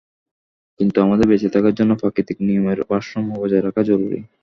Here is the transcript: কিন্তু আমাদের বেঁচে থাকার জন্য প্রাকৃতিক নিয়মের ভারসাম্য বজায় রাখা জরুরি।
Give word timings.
কিন্তু 0.79 0.97
আমাদের 1.01 1.25
বেঁচে 1.27 1.49
থাকার 1.55 1.73
জন্য 1.79 1.91
প্রাকৃতিক 2.01 2.37
নিয়মের 2.39 2.79
ভারসাম্য 2.89 3.31
বজায় 3.41 3.63
রাখা 3.63 3.81
জরুরি। 3.89 4.19